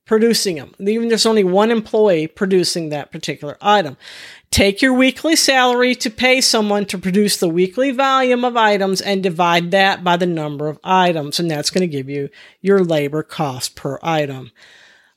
producing 0.07 0.55
them, 0.55 0.73
even 0.79 1.03
if 1.03 1.09
there's 1.09 1.25
only 1.25 1.43
one 1.43 1.69
employee 1.69 2.25
producing 2.27 2.89
that 2.89 3.11
particular 3.11 3.57
item. 3.61 3.97
Take 4.49 4.81
your 4.81 4.93
weekly 4.93 5.35
salary 5.35 5.93
to 5.95 6.09
pay 6.09 6.39
someone 6.39 6.85
to 6.85 6.97
produce 6.97 7.37
the 7.37 7.49
weekly 7.49 7.91
volume 7.91 8.45
of 8.45 8.55
items 8.55 9.01
and 9.01 9.21
divide 9.21 9.71
that 9.71 10.03
by 10.05 10.15
the 10.15 10.25
number 10.25 10.69
of 10.69 10.79
items. 10.83 11.39
And 11.39 11.51
that's 11.51 11.69
going 11.69 11.81
to 11.81 11.87
give 11.87 12.09
you 12.09 12.29
your 12.61 12.83
labor 12.83 13.21
cost 13.21 13.75
per 13.75 13.99
item. 14.01 14.51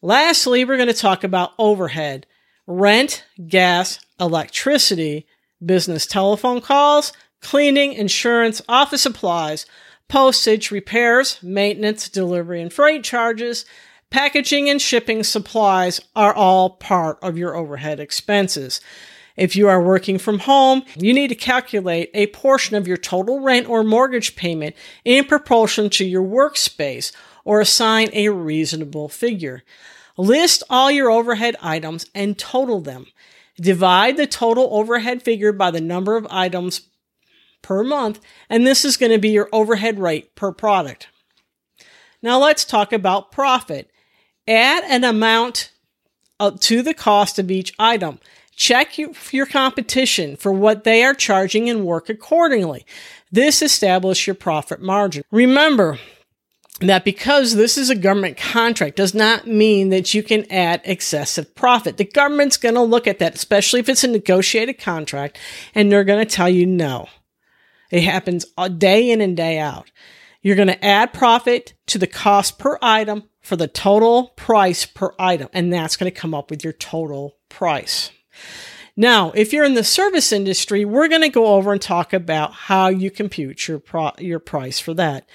Lastly, 0.02 0.64
we're 0.64 0.76
going 0.76 0.88
to 0.88 0.94
talk 0.94 1.22
about 1.22 1.52
overhead 1.56 2.26
rent, 2.70 3.24
gas, 3.48 3.98
electricity, 4.20 5.26
business 5.64 6.06
telephone 6.06 6.60
calls, 6.60 7.12
cleaning, 7.42 7.92
insurance, 7.92 8.62
office 8.68 9.02
supplies, 9.02 9.66
postage, 10.08 10.70
repairs, 10.70 11.38
maintenance, 11.42 12.08
delivery 12.08 12.62
and 12.62 12.72
freight 12.72 13.02
charges, 13.02 13.64
packaging 14.10 14.70
and 14.70 14.80
shipping 14.80 15.24
supplies 15.24 16.00
are 16.14 16.32
all 16.32 16.70
part 16.70 17.18
of 17.22 17.36
your 17.36 17.56
overhead 17.56 17.98
expenses. 17.98 18.80
If 19.36 19.56
you 19.56 19.68
are 19.68 19.82
working 19.82 20.18
from 20.18 20.40
home, 20.40 20.82
you 20.96 21.12
need 21.12 21.28
to 21.28 21.34
calculate 21.34 22.10
a 22.14 22.28
portion 22.28 22.76
of 22.76 22.86
your 22.86 22.96
total 22.96 23.40
rent 23.40 23.68
or 23.68 23.82
mortgage 23.82 24.36
payment 24.36 24.76
in 25.04 25.24
proportion 25.24 25.90
to 25.90 26.04
your 26.04 26.24
workspace 26.24 27.12
or 27.44 27.60
assign 27.60 28.10
a 28.12 28.28
reasonable 28.28 29.08
figure. 29.08 29.62
List 30.20 30.62
all 30.68 30.90
your 30.90 31.10
overhead 31.10 31.56
items 31.62 32.04
and 32.14 32.38
total 32.38 32.82
them. 32.82 33.06
Divide 33.58 34.18
the 34.18 34.26
total 34.26 34.68
overhead 34.70 35.22
figure 35.22 35.50
by 35.50 35.70
the 35.70 35.80
number 35.80 36.16
of 36.16 36.26
items 36.30 36.82
per 37.62 37.82
month, 37.82 38.20
and 38.50 38.66
this 38.66 38.84
is 38.84 38.98
going 38.98 39.12
to 39.12 39.18
be 39.18 39.30
your 39.30 39.48
overhead 39.50 39.98
rate 39.98 40.34
per 40.34 40.52
product. 40.52 41.08
Now 42.22 42.38
let's 42.38 42.66
talk 42.66 42.92
about 42.92 43.32
profit. 43.32 43.90
Add 44.46 44.84
an 44.84 45.04
amount 45.04 45.72
uh, 46.38 46.52
to 46.60 46.82
the 46.82 46.94
cost 46.94 47.38
of 47.38 47.50
each 47.50 47.72
item. 47.78 48.18
Check 48.54 48.98
your 48.98 49.46
competition 49.46 50.36
for 50.36 50.52
what 50.52 50.84
they 50.84 51.02
are 51.02 51.14
charging 51.14 51.70
and 51.70 51.86
work 51.86 52.10
accordingly. 52.10 52.84
This 53.32 53.62
establishes 53.62 54.26
your 54.26 54.34
profit 54.34 54.82
margin. 54.82 55.22
Remember, 55.30 55.98
that 56.88 57.04
because 57.04 57.54
this 57.54 57.76
is 57.76 57.90
a 57.90 57.94
government 57.94 58.36
contract 58.36 58.96
does 58.96 59.14
not 59.14 59.46
mean 59.46 59.90
that 59.90 60.14
you 60.14 60.22
can 60.22 60.50
add 60.50 60.80
excessive 60.84 61.54
profit. 61.54 61.98
The 61.98 62.04
government's 62.04 62.56
going 62.56 62.74
to 62.74 62.82
look 62.82 63.06
at 63.06 63.18
that, 63.18 63.34
especially 63.34 63.80
if 63.80 63.88
it's 63.88 64.04
a 64.04 64.08
negotiated 64.08 64.78
contract, 64.78 65.38
and 65.74 65.92
they're 65.92 66.04
going 66.04 66.26
to 66.26 66.34
tell 66.34 66.48
you 66.48 66.66
no. 66.66 67.08
It 67.90 68.02
happens 68.02 68.46
day 68.78 69.10
in 69.10 69.20
and 69.20 69.36
day 69.36 69.58
out. 69.58 69.90
You're 70.42 70.56
going 70.56 70.68
to 70.68 70.84
add 70.84 71.12
profit 71.12 71.74
to 71.86 71.98
the 71.98 72.06
cost 72.06 72.58
per 72.58 72.78
item 72.80 73.24
for 73.42 73.56
the 73.56 73.68
total 73.68 74.28
price 74.36 74.86
per 74.86 75.12
item, 75.18 75.48
and 75.52 75.72
that's 75.72 75.96
going 75.96 76.10
to 76.10 76.18
come 76.18 76.34
up 76.34 76.50
with 76.50 76.64
your 76.64 76.72
total 76.72 77.36
price. 77.48 78.10
Now, 78.96 79.32
if 79.32 79.52
you're 79.52 79.64
in 79.64 79.74
the 79.74 79.84
service 79.84 80.32
industry, 80.32 80.84
we're 80.84 81.08
going 81.08 81.22
to 81.22 81.28
go 81.28 81.46
over 81.46 81.72
and 81.72 81.80
talk 81.80 82.12
about 82.12 82.52
how 82.52 82.88
you 82.88 83.10
compute 83.10 83.68
your 83.68 83.78
pro- 83.78 84.12
your 84.18 84.38
price 84.38 84.80
for 84.80 84.94
that. 84.94 85.28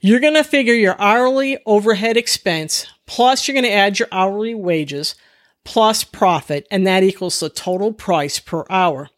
You're 0.00 0.20
going 0.20 0.34
to 0.34 0.44
figure 0.44 0.74
your 0.74 1.00
hourly 1.00 1.58
overhead 1.66 2.16
expense 2.16 2.86
plus 3.06 3.46
you're 3.46 3.54
going 3.54 3.64
to 3.64 3.72
add 3.72 3.98
your 3.98 4.08
hourly 4.12 4.54
wages 4.54 5.14
plus 5.64 6.04
profit, 6.04 6.66
and 6.70 6.86
that 6.86 7.02
equals 7.02 7.40
the 7.40 7.48
total 7.48 7.92
price 7.92 8.38
per 8.38 8.64
hour. 8.70 9.10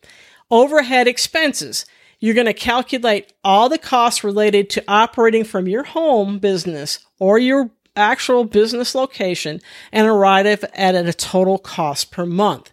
Overhead 0.50 1.06
expenses. 1.06 1.84
You're 2.20 2.34
going 2.34 2.46
to 2.46 2.54
calculate 2.54 3.32
all 3.44 3.68
the 3.68 3.78
costs 3.78 4.24
related 4.24 4.70
to 4.70 4.84
operating 4.88 5.44
from 5.44 5.68
your 5.68 5.84
home 5.84 6.38
business 6.38 7.00
or 7.18 7.38
your 7.38 7.70
actual 7.94 8.44
business 8.44 8.94
location 8.94 9.60
and 9.92 10.06
arrive 10.06 10.46
at 10.46 10.94
a 10.94 11.12
total 11.12 11.58
cost 11.58 12.10
per 12.10 12.24
month. 12.24 12.72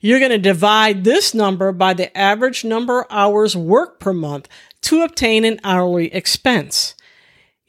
You're 0.00 0.18
going 0.18 0.32
to 0.32 0.38
divide 0.38 1.04
this 1.04 1.32
number 1.32 1.70
by 1.70 1.94
the 1.94 2.16
average 2.16 2.64
number 2.64 3.02
of 3.02 3.06
hours 3.08 3.56
worked 3.56 4.00
per 4.00 4.12
month 4.12 4.48
to 4.82 5.02
obtain 5.02 5.44
an 5.44 5.60
hourly 5.62 6.12
expense. 6.12 6.94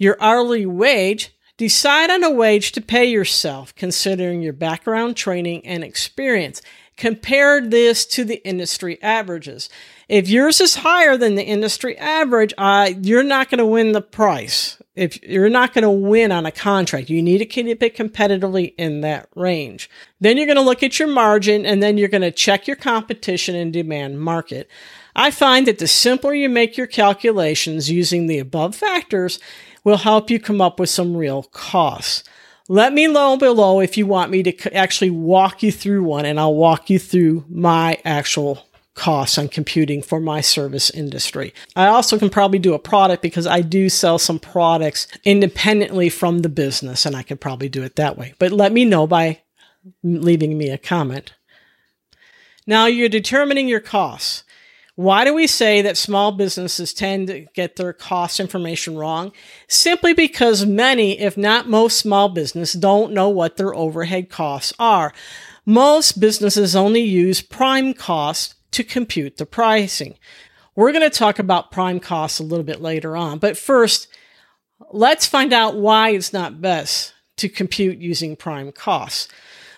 Your 0.04 0.18
hourly 0.20 0.66
wage, 0.66 1.34
decide 1.56 2.10
on 2.10 2.26
a 2.26 2.30
wage 2.30 2.74
to 2.74 2.82
pay 2.82 3.06
yourself 3.06 3.74
considering 3.74 4.42
your 4.42 4.52
background, 4.52 5.16
training, 5.16 5.66
and 5.66 5.82
experience. 5.82 6.62
Compare 6.98 7.62
this 7.62 8.06
to 8.08 8.26
the 8.26 8.46
industry 8.46 9.02
averages. 9.02 9.70
If 10.10 10.28
yours 10.28 10.60
is 10.60 10.76
higher 10.76 11.16
than 11.16 11.36
the 11.36 11.46
industry 11.46 11.98
average, 11.98 12.54
uh, 12.58 12.92
you're 13.02 13.24
not 13.24 13.50
going 13.50 13.60
to 13.60 13.66
win 13.66 13.94
the 13.94 14.02
price. 14.02 14.78
If 14.94 15.24
you're 15.24 15.48
not 15.48 15.74
going 15.74 15.84
to 15.84 15.90
win 15.90 16.34
on 16.34 16.46
a 16.46 16.52
contract, 16.52 17.10
you 17.10 17.22
need 17.22 17.38
to 17.38 17.46
keep 17.46 17.82
it 17.82 17.96
competitively 17.96 18.74
in 18.78 19.00
that 19.02 19.30
range. 19.36 19.90
Then 20.20 20.36
you're 20.36 20.48
going 20.48 20.58
to 20.58 20.62
look 20.62 20.84
at 20.84 21.00
your 21.00 21.08
margin 21.08 21.66
and 21.66 21.82
then 21.82 21.98
you're 21.98 22.10
going 22.10 22.22
to 22.24 22.32
check 22.32 22.68
your 22.68 22.76
competition 22.76 23.56
and 23.56 23.72
demand 23.72 24.20
market. 24.20 24.70
I 25.16 25.32
find 25.32 25.68
that 25.68 25.80
the 25.80 25.88
simpler 25.88 26.34
you 26.34 26.50
make 26.50 26.76
your 26.76 26.88
calculations 26.88 27.90
using 27.90 28.28
the 28.28 28.40
above 28.40 28.76
factors 28.76 29.40
will 29.84 29.98
help 29.98 30.30
you 30.30 30.40
come 30.40 30.62
up 30.62 30.80
with 30.80 30.90
some 30.90 31.16
real 31.16 31.44
costs. 31.44 32.24
Let 32.70 32.94
me 32.94 33.08
know 33.08 33.38
below 33.38 33.82
if 33.82 33.98
you 33.98 34.08
want 34.08 34.32
me 34.32 34.42
to 34.44 34.76
actually 34.76 35.10
walk 35.10 35.64
you 35.64 35.72
through 35.72 36.04
one 36.04 36.26
and 36.26 36.40
I'll 36.40 36.56
walk 36.56 36.90
you 36.90 36.98
through 36.98 37.46
my 37.50 37.98
actual 38.06 38.66
costs 38.96 39.38
on 39.38 39.48
computing 39.50 40.02
for 40.02 40.20
my 40.20 40.40
service 40.40 40.90
industry. 40.90 41.54
I 41.76 41.88
also 41.88 42.18
can 42.18 42.30
probably 42.30 42.60
do 42.60 42.74
a 42.74 42.80
product 42.80 43.22
because 43.22 43.48
I 43.48 43.62
do 43.62 43.90
sell 43.90 44.20
some 44.20 44.40
products 44.40 45.08
independently 45.26 46.10
from 46.10 46.40
the 46.40 46.50
business 46.50 47.06
and 47.06 47.16
I 47.16 47.24
could 47.24 47.42
probably 47.42 47.70
do 47.70 47.84
it 47.84 47.96
that 47.96 48.18
way. 48.18 48.34
But 48.40 48.52
let 48.52 48.72
me 48.72 48.86
know 48.86 49.08
by 49.08 49.42
leaving 50.04 50.58
me 50.58 50.70
a 50.70 50.78
comment. 50.78 51.34
Now 52.66 52.86
you're 52.86 53.10
determining 53.10 53.68
your 53.68 53.82
costs. 53.82 54.44
Why 54.96 55.26
do 55.26 55.34
we 55.34 55.48
say 55.48 55.82
that 55.82 55.98
small 55.98 56.32
businesses 56.32 56.94
tend 56.94 57.28
to 57.28 57.48
get 57.56 57.78
their 57.78 57.94
cost 57.94 58.40
information 58.40 58.96
wrong? 58.96 59.32
Simply 59.68 60.14
because 60.14 60.68
many, 60.68 61.20
if 61.20 61.36
not 61.36 61.68
most 61.68 61.98
small 61.98 62.30
business 62.30 62.74
don't 62.74 63.12
know 63.12 63.28
what 63.30 63.58
their 63.58 63.74
overhead 63.74 64.30
costs 64.30 64.72
are. 64.78 65.12
Most 65.66 66.20
businesses 66.20 66.76
only 66.76 67.02
use 67.02 67.42
prime 67.42 67.96
cost 67.96 68.54
to 68.72 68.84
compute 68.84 69.38
the 69.38 69.48
pricing. 69.48 70.16
We're 70.76 70.92
going 70.92 71.10
to 71.10 71.18
talk 71.18 71.40
about 71.40 71.72
prime 71.72 72.00
costs 72.00 72.40
a 72.40 72.44
little 72.44 72.66
bit 72.66 72.82
later 72.82 73.18
on, 73.18 73.40
but 73.40 73.58
first, 73.58 74.08
let's 74.92 75.26
find 75.26 75.54
out 75.54 75.76
why 75.76 76.10
it's 76.10 76.34
not 76.34 76.62
best 76.62 77.14
to 77.38 77.50
compute 77.50 77.98
using 77.98 78.36
prime 78.36 78.72
costs. 78.72 79.28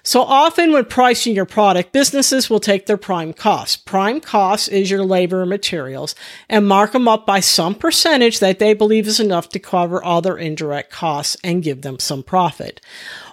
So 0.08 0.22
often 0.22 0.72
when 0.72 0.86
pricing 0.86 1.34
your 1.34 1.46
product, 1.48 1.92
businesses 1.92 2.48
will 2.48 2.60
take 2.60 2.86
their 2.86 2.96
prime 2.96 3.34
cost. 3.34 3.86
Prime 3.86 4.22
cost 4.22 4.70
is 4.70 4.92
your 4.92 5.04
labor 5.04 5.42
and 5.42 5.50
materials 5.50 6.14
and 6.48 6.68
mark 6.68 6.92
them 6.92 7.08
up 7.08 7.26
by 7.26 7.40
some 7.40 7.74
percentage 7.74 8.38
that 8.38 8.60
they 8.60 8.76
believe 8.76 9.08
is 9.08 9.20
enough 9.20 9.50
to 9.50 9.60
cover 9.60 10.04
all 10.04 10.22
their 10.22 10.38
indirect 10.38 10.92
costs 10.92 11.38
and 11.44 11.64
give 11.64 11.82
them 11.82 11.98
some 11.98 12.22
profit. 12.22 12.82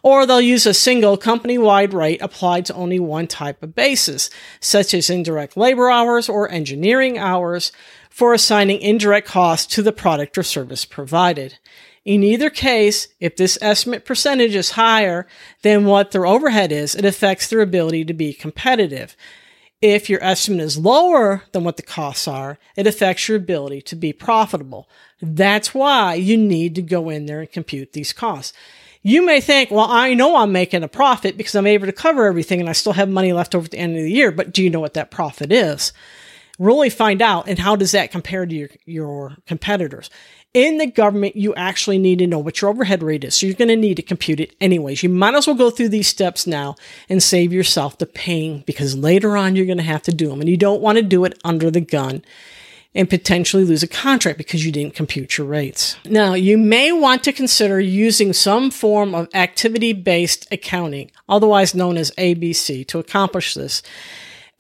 Or 0.03 0.25
they'll 0.25 0.41
use 0.41 0.65
a 0.65 0.73
single 0.73 1.19
company-wide 1.19 1.93
rate 1.93 2.23
applied 2.23 2.65
to 2.67 2.75
only 2.75 2.99
one 2.99 3.27
type 3.27 3.63
of 3.63 3.75
basis, 3.75 4.31
such 4.59 4.95
as 4.95 5.11
indirect 5.11 5.59
labor 5.59 5.91
hours 5.91 6.27
or 6.27 6.51
engineering 6.51 7.19
hours 7.19 7.71
for 8.09 8.33
assigning 8.33 8.81
indirect 8.81 9.29
costs 9.29 9.75
to 9.75 9.83
the 9.83 9.93
product 9.93 10.39
or 10.39 10.43
service 10.43 10.87
provided. 10.87 11.59
In 12.05 12.25
either 12.25 12.51
case, 12.51 13.09
if 13.21 13.37
this 13.37 13.57
estimate 13.61 14.05
percentage 14.05 14.57
is 14.57 14.73
higher 14.73 15.27
than 15.63 15.85
what 15.85 16.11
their 16.11 16.27
overhead 16.27 16.73
is, 16.73 16.95
it 16.95 17.05
affects 17.05 17.47
their 17.47 17.61
ability 17.61 18.05
to 18.07 18.15
be 18.15 18.33
competitive. 18.33 19.17
If 19.81 20.11
your 20.11 20.23
estimate 20.23 20.61
is 20.63 20.79
lower 20.79 21.43
than 21.53 21.65
what 21.65 21.77
the 21.77 21.83
costs 21.83 22.27
are, 22.27 22.59
it 22.77 22.87
affects 22.87 23.29
your 23.29 23.37
ability 23.37 23.83
to 23.83 23.97
be 23.97 24.13
profitable. 24.13 24.89
That's 25.21 25.75
why 25.75 26.15
you 26.15 26.37
need 26.37 26.75
to 26.77 26.83
go 26.83 27.09
in 27.09 27.27
there 27.27 27.41
and 27.41 27.51
compute 27.51 27.93
these 27.93 28.13
costs. 28.13 28.53
You 29.03 29.25
may 29.25 29.41
think, 29.41 29.71
well, 29.71 29.89
I 29.89 30.15
know 30.15 30.37
I'm 30.37 30.53
making 30.53 30.85
a 30.85 30.89
profit 30.89 31.37
because 31.37 31.55
I'm 31.57 31.67
able 31.67 31.87
to 31.87 31.93
cover 31.93 32.27
everything 32.27 32.61
and 32.61 32.69
I 32.69 32.73
still 32.73 32.93
have 32.93 33.09
money 33.09 33.33
left 33.33 33.55
over 33.55 33.65
at 33.65 33.73
the 33.73 33.79
end 33.79 33.97
of 33.97 34.03
the 34.03 34.11
year, 34.11 34.31
but 34.31 34.53
do 34.53 34.63
you 34.63 34.71
know 34.71 34.81
what 34.81 34.95
that 34.95 35.11
profit 35.11 35.53
is? 35.53 35.93
Really 36.59 36.91
find 36.91 37.21
out 37.21 37.49
and 37.49 37.59
how 37.59 37.75
does 37.75 37.91
that 37.93 38.13
compare 38.13 38.47
to 38.47 38.55
your, 38.55 38.69
your 38.85 39.37
competitors? 39.47 40.11
In 40.55 40.79
the 40.79 40.87
government, 40.87 41.35
you 41.35 41.55
actually 41.55 41.99
need 41.99 42.19
to 42.19 42.27
know 42.27 42.39
what 42.39 42.61
your 42.61 42.71
overhead 42.71 43.03
rate 43.03 43.25
is. 43.25 43.35
So 43.35 43.47
you're 43.47 43.55
going 43.55 43.69
to 43.69 43.77
need 43.77 43.97
to 43.97 44.03
compute 44.03 44.41
it 44.41 44.55
anyways. 44.61 45.03
You 45.03 45.09
might 45.09 45.35
as 45.35 45.47
well 45.47 45.57
go 45.57 45.71
through 45.71 45.89
these 45.89 46.09
steps 46.09 46.47
now 46.47 46.77
and 47.09 47.23
save 47.23 47.53
yourself 47.53 47.99
the 47.99 48.07
pain 48.07 48.63
because 48.67 48.97
later 48.97 49.37
on 49.37 49.57
you're 49.57 49.67
going 49.67 49.79
to 49.79 49.85
have 49.85 50.03
to 50.03 50.13
do 50.13 50.29
them 50.29 50.41
and 50.41 50.51
you 50.51 50.57
don't 50.59 50.83
want 50.83 50.97
to 50.97 51.03
do 51.03 51.25
it 51.25 51.39
under 51.45 51.71
the 51.71 51.81
gun 51.81 52.23
and 52.95 53.09
potentially 53.09 53.65
lose 53.65 53.83
a 53.83 53.89
contract 53.89 54.37
because 54.37 54.67
you 54.67 54.73
didn't 54.73 54.95
compute 54.95 55.39
your 55.39 55.47
rates. 55.47 55.97
Now, 56.05 56.35
you 56.35 56.59
may 56.59 56.93
want 56.93 57.25
to 57.25 57.33
consider 57.33 57.81
using 57.81 58.35
some 58.35 58.71
form 58.71 59.15
of 59.15 59.29
activity 59.33 59.95
based 59.95 60.47
accounting, 60.51 61.11
otherwise 61.29 61.75
known 61.75 61.97
as 61.97 62.11
ABC, 62.13 62.87
to 62.89 62.99
accomplish 62.99 63.55
this. 63.55 63.83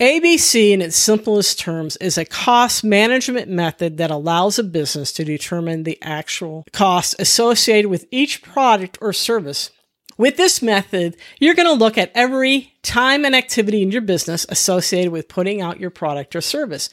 ABC, 0.02 0.73
in 0.73 0.82
its 0.82 0.97
simplest 0.97 1.61
terms, 1.61 1.97
is 1.99 2.18
a 2.18 2.25
cost 2.25 2.82
management 2.82 3.49
method 3.49 3.99
that 3.99 4.11
allows 4.11 4.59
a 4.59 4.64
business 4.64 5.12
to 5.12 5.25
determine 5.25 5.85
the 5.85 5.97
actual 6.02 6.66
costs 6.73 7.14
associated 7.21 7.88
with 7.88 8.09
each 8.11 8.42
product 8.42 8.99
or 9.00 9.12
service. 9.12 9.71
With 10.18 10.37
this 10.37 10.61
method, 10.61 11.16
you're 11.38 11.54
going 11.54 11.68
to 11.68 11.85
look 11.85 11.97
at 11.97 12.11
every 12.16 12.73
time 12.82 13.25
and 13.25 13.32
activity 13.37 13.80
in 13.80 13.92
your 13.92 14.02
business 14.02 14.44
associated 14.49 15.12
with 15.12 15.28
putting 15.28 15.61
out 15.61 15.78
your 15.78 15.90
product 15.90 16.35
or 16.35 16.40
service. 16.40 16.90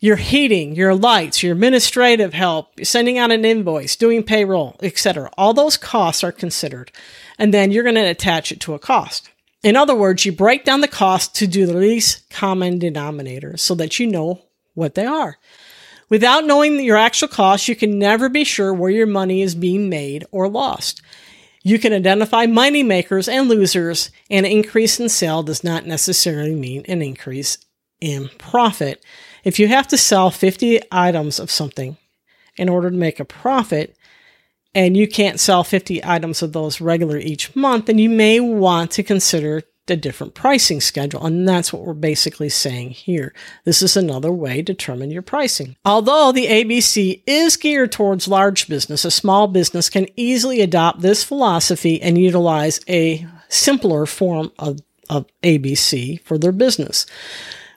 Your 0.00 0.16
heating, 0.16 0.74
your 0.74 0.96
lights, 0.96 1.44
your 1.44 1.52
administrative 1.52 2.34
help, 2.34 2.84
sending 2.84 3.18
out 3.18 3.30
an 3.30 3.44
invoice, 3.44 3.94
doing 3.94 4.24
payroll, 4.24 4.74
etc. 4.82 5.30
All 5.38 5.54
those 5.54 5.76
costs 5.76 6.24
are 6.24 6.32
considered. 6.32 6.90
And 7.38 7.54
then 7.54 7.70
you're 7.70 7.84
going 7.84 7.94
to 7.94 8.00
attach 8.00 8.50
it 8.50 8.58
to 8.62 8.74
a 8.74 8.80
cost. 8.80 9.30
In 9.62 9.76
other 9.76 9.94
words, 9.94 10.24
you 10.24 10.32
break 10.32 10.64
down 10.64 10.80
the 10.80 10.88
cost 10.88 11.36
to 11.36 11.46
do 11.46 11.66
the 11.66 11.74
least 11.74 12.28
common 12.30 12.78
denominator 12.78 13.56
so 13.56 13.74
that 13.76 13.98
you 14.00 14.06
know 14.06 14.42
what 14.74 14.94
they 14.94 15.06
are. 15.06 15.38
Without 16.08 16.44
knowing 16.44 16.80
your 16.80 16.96
actual 16.96 17.28
costs, 17.28 17.68
you 17.68 17.76
can 17.76 17.98
never 17.98 18.28
be 18.28 18.44
sure 18.44 18.74
where 18.74 18.90
your 18.90 19.06
money 19.06 19.40
is 19.40 19.54
being 19.54 19.88
made 19.88 20.24
or 20.30 20.48
lost. 20.48 21.00
You 21.62 21.78
can 21.78 21.92
identify 21.92 22.46
money 22.46 22.82
makers 22.82 23.28
and 23.28 23.48
losers, 23.48 24.10
and 24.28 24.44
an 24.44 24.52
increase 24.52 24.98
in 24.98 25.08
sale 25.08 25.44
does 25.44 25.62
not 25.62 25.86
necessarily 25.86 26.54
mean 26.54 26.84
an 26.88 27.00
increase 27.00 27.56
in 28.00 28.30
profit. 28.36 29.02
If 29.44 29.60
you 29.60 29.68
have 29.68 29.86
to 29.88 29.96
sell 29.96 30.30
50 30.30 30.80
items 30.90 31.38
of 31.38 31.50
something 31.50 31.96
in 32.56 32.68
order 32.68 32.90
to 32.90 32.96
make 32.96 33.20
a 33.20 33.24
profit, 33.24 33.96
and 34.74 34.96
you 34.96 35.06
can't 35.06 35.40
sell 35.40 35.64
50 35.64 36.04
items 36.04 36.42
of 36.42 36.52
those 36.52 36.80
regular 36.80 37.18
each 37.18 37.54
month, 37.54 37.86
then 37.86 37.98
you 37.98 38.08
may 38.08 38.40
want 38.40 38.90
to 38.92 39.02
consider 39.02 39.62
a 39.88 39.96
different 39.96 40.34
pricing 40.34 40.80
schedule. 40.80 41.24
And 41.26 41.46
that's 41.46 41.72
what 41.72 41.82
we're 41.82 41.92
basically 41.92 42.48
saying 42.48 42.90
here. 42.90 43.34
This 43.64 43.82
is 43.82 43.96
another 43.96 44.32
way 44.32 44.56
to 44.56 44.62
determine 44.62 45.10
your 45.10 45.22
pricing. 45.22 45.76
Although 45.84 46.32
the 46.32 46.46
ABC 46.46 47.22
is 47.26 47.56
geared 47.56 47.92
towards 47.92 48.28
large 48.28 48.68
business, 48.68 49.04
a 49.04 49.10
small 49.10 49.48
business 49.48 49.90
can 49.90 50.06
easily 50.16 50.60
adopt 50.60 51.00
this 51.00 51.22
philosophy 51.24 52.00
and 52.00 52.16
utilize 52.16 52.80
a 52.88 53.26
simpler 53.48 54.06
form 54.06 54.50
of, 54.58 54.78
of 55.10 55.26
ABC 55.42 56.20
for 56.22 56.38
their 56.38 56.52
business. 56.52 57.04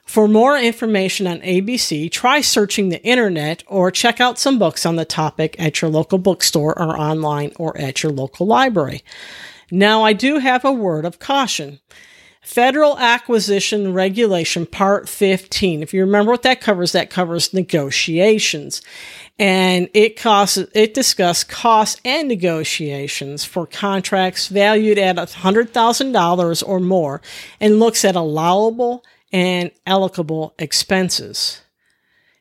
For 0.06 0.28
more 0.28 0.56
information 0.56 1.26
on 1.26 1.40
ABC, 1.40 2.10
try 2.10 2.40
searching 2.40 2.88
the 2.88 3.02
internet 3.02 3.64
or 3.66 3.90
check 3.90 4.20
out 4.20 4.38
some 4.38 4.56
books 4.56 4.86
on 4.86 4.94
the 4.94 5.04
topic 5.04 5.56
at 5.58 5.82
your 5.82 5.90
local 5.90 6.18
bookstore 6.18 6.78
or 6.78 6.96
online 6.96 7.52
or 7.58 7.76
at 7.76 8.04
your 8.04 8.12
local 8.12 8.46
library. 8.46 9.02
Now, 9.70 10.04
I 10.04 10.12
do 10.12 10.38
have 10.38 10.64
a 10.64 10.72
word 10.72 11.04
of 11.04 11.18
caution. 11.18 11.80
Federal 12.40 12.96
Acquisition 12.96 13.92
Regulation 13.92 14.66
Part 14.66 15.08
15. 15.08 15.82
If 15.82 15.92
you 15.92 16.02
remember 16.02 16.30
what 16.30 16.42
that 16.42 16.60
covers, 16.60 16.92
that 16.92 17.10
covers 17.10 17.52
negotiations. 17.52 18.82
And 19.40 19.90
it 19.92 20.16
costs, 20.16 20.56
it 20.56 20.94
discusses 20.94 21.42
costs 21.42 22.00
and 22.04 22.28
negotiations 22.28 23.44
for 23.44 23.66
contracts 23.66 24.46
valued 24.46 24.96
at 24.98 25.16
$100,000 25.16 26.68
or 26.68 26.78
more 26.78 27.20
and 27.60 27.80
looks 27.80 28.04
at 28.04 28.14
allowable 28.14 29.04
and 29.36 29.70
allocable 29.86 30.54
expenses. 30.58 31.60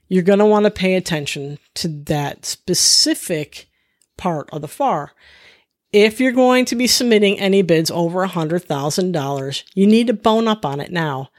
You're 0.07 0.23
going 0.23 0.39
to 0.39 0.45
want 0.45 0.63
to 0.63 0.71
pay 0.71 0.95
attention 0.95 1.59
to 1.73 1.89
that 1.89 2.45
specific 2.45 3.67
part 4.15 4.49
of 4.53 4.61
the 4.61 4.69
FAR. 4.69 5.11
If 5.91 6.21
you're 6.21 6.31
going 6.31 6.63
to 6.63 6.75
be 6.77 6.87
submitting 6.87 7.37
any 7.37 7.63
bids 7.63 7.91
over 7.91 8.25
$100,000, 8.25 9.63
you 9.73 9.85
need 9.85 10.07
to 10.07 10.13
bone 10.13 10.47
up 10.47 10.65
on 10.65 10.79
it 10.79 10.89
now. 10.89 11.31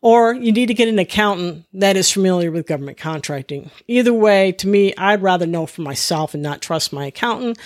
Or 0.00 0.34
you 0.34 0.50
need 0.50 0.66
to 0.66 0.74
get 0.74 0.88
an 0.88 0.98
accountant 0.98 1.66
that 1.72 1.96
is 1.96 2.10
familiar 2.10 2.50
with 2.50 2.66
government 2.66 2.98
contracting. 2.98 3.70
Either 3.86 4.12
way, 4.12 4.50
to 4.52 4.66
me, 4.66 4.92
I'd 4.96 5.22
rather 5.22 5.46
know 5.46 5.66
for 5.66 5.82
myself 5.82 6.34
and 6.34 6.42
not 6.42 6.60
trust 6.60 6.92
my 6.92 7.06
accountant. 7.06 7.58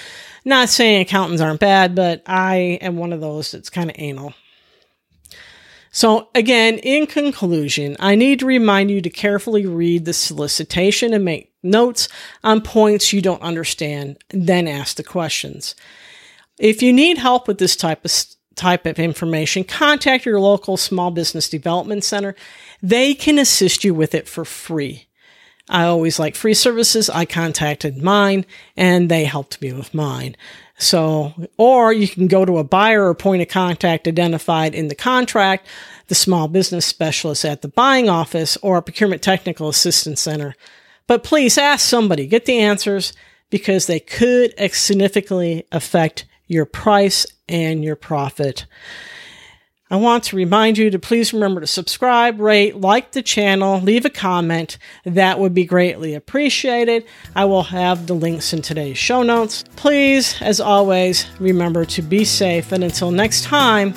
Not 0.44 0.68
saying 0.68 1.00
accountants 1.00 1.40
aren't 1.40 1.60
bad, 1.60 1.94
but 1.94 2.22
I 2.26 2.78
am 2.82 2.98
one 2.98 3.14
of 3.14 3.22
those 3.22 3.50
that's 3.50 3.70
kind 3.70 3.88
of 3.88 3.96
anal. 3.98 4.34
So, 5.90 6.28
again, 6.34 6.78
in 6.78 7.06
conclusion, 7.06 7.96
I 7.98 8.14
need 8.14 8.38
to 8.40 8.46
remind 8.46 8.90
you 8.90 9.00
to 9.00 9.10
carefully 9.10 9.66
read 9.66 10.04
the 10.04 10.12
solicitation 10.12 11.12
and 11.12 11.24
make 11.24 11.52
notes 11.62 12.08
on 12.44 12.60
points 12.60 13.12
you 13.12 13.20
don't 13.20 13.42
understand, 13.42 14.18
then 14.30 14.68
ask 14.68 14.96
the 14.96 15.02
questions. 15.02 15.74
If 16.58 16.80
you 16.82 16.92
need 16.92 17.18
help 17.18 17.48
with 17.48 17.58
this 17.58 17.74
type 17.74 18.04
of 18.04 18.12
type 18.54 18.84
of 18.86 18.98
information, 18.98 19.64
contact 19.64 20.26
your 20.26 20.38
local 20.38 20.76
small 20.76 21.10
business 21.10 21.48
development 21.48 22.04
center. 22.04 22.36
They 22.82 23.14
can 23.14 23.38
assist 23.38 23.84
you 23.84 23.94
with 23.94 24.14
it 24.14 24.28
for 24.28 24.44
free. 24.44 25.06
I 25.68 25.84
always 25.84 26.18
like 26.18 26.34
free 26.34 26.54
services. 26.54 27.08
I 27.08 27.24
contacted 27.24 28.02
mine 28.02 28.44
and 28.76 29.08
they 29.08 29.24
helped 29.24 29.62
me 29.62 29.72
with 29.72 29.94
mine. 29.94 30.36
So, 30.80 31.34
or 31.58 31.92
you 31.92 32.08
can 32.08 32.26
go 32.26 32.46
to 32.46 32.56
a 32.56 32.64
buyer 32.64 33.06
or 33.06 33.14
point 33.14 33.42
of 33.42 33.48
contact 33.48 34.08
identified 34.08 34.74
in 34.74 34.88
the 34.88 34.94
contract, 34.94 35.66
the 36.08 36.14
small 36.14 36.48
business 36.48 36.86
specialist 36.86 37.44
at 37.44 37.60
the 37.60 37.68
buying 37.68 38.08
office, 38.08 38.56
or 38.62 38.78
a 38.78 38.82
procurement 38.82 39.20
technical 39.20 39.68
assistance 39.68 40.22
center. 40.22 40.56
But 41.06 41.22
please 41.22 41.58
ask 41.58 41.86
somebody, 41.86 42.26
get 42.26 42.46
the 42.46 42.58
answers 42.58 43.12
because 43.50 43.86
they 43.86 44.00
could 44.00 44.54
significantly 44.72 45.66
affect 45.70 46.24
your 46.46 46.64
price 46.64 47.26
and 47.46 47.84
your 47.84 47.96
profit. 47.96 48.64
I 49.92 49.96
want 49.96 50.22
to 50.24 50.36
remind 50.36 50.78
you 50.78 50.88
to 50.90 51.00
please 51.00 51.32
remember 51.32 51.60
to 51.60 51.66
subscribe, 51.66 52.40
rate, 52.40 52.76
like 52.76 53.10
the 53.10 53.22
channel, 53.22 53.80
leave 53.80 54.04
a 54.04 54.10
comment. 54.10 54.78
That 55.04 55.40
would 55.40 55.52
be 55.52 55.64
greatly 55.64 56.14
appreciated. 56.14 57.04
I 57.34 57.46
will 57.46 57.64
have 57.64 58.06
the 58.06 58.14
links 58.14 58.52
in 58.52 58.62
today's 58.62 58.98
show 58.98 59.24
notes. 59.24 59.64
Please, 59.74 60.40
as 60.40 60.60
always, 60.60 61.26
remember 61.40 61.84
to 61.86 62.02
be 62.02 62.24
safe. 62.24 62.70
And 62.70 62.84
until 62.84 63.10
next 63.10 63.42
time, 63.42 63.92